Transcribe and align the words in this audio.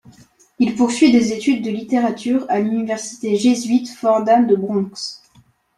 Il 0.57 0.73
poursuit 0.73 1.11
des 1.11 1.31
études 1.31 1.63
de 1.63 1.69
littérature 1.69 2.47
à 2.49 2.59
l'université 2.59 3.35
jésuite 3.37 3.87
Fordham 3.87 4.47
de 4.47 4.55
Bronx. 4.55 5.21